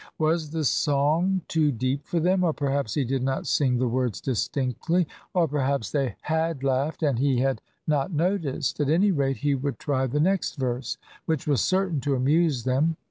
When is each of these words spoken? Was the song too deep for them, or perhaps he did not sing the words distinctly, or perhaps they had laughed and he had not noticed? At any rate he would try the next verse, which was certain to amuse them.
Was 0.17 0.49
the 0.49 0.63
song 0.63 1.41
too 1.47 1.71
deep 1.71 2.07
for 2.07 2.19
them, 2.19 2.43
or 2.43 2.53
perhaps 2.53 2.95
he 2.95 3.05
did 3.05 3.21
not 3.21 3.45
sing 3.45 3.77
the 3.77 3.87
words 3.87 4.19
distinctly, 4.19 5.05
or 5.31 5.47
perhaps 5.47 5.91
they 5.91 6.15
had 6.21 6.63
laughed 6.63 7.03
and 7.03 7.19
he 7.19 7.41
had 7.41 7.61
not 7.85 8.11
noticed? 8.11 8.79
At 8.79 8.89
any 8.89 9.11
rate 9.11 9.37
he 9.37 9.53
would 9.53 9.77
try 9.77 10.07
the 10.07 10.19
next 10.19 10.55
verse, 10.55 10.97
which 11.27 11.45
was 11.45 11.61
certain 11.61 11.99
to 11.99 12.15
amuse 12.15 12.63
them. 12.63 12.97